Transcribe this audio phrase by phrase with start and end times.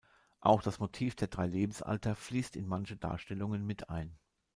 [0.39, 4.17] Auch das Motiv der Drei Lebensalter fließt in manche Darstellungen mit ein.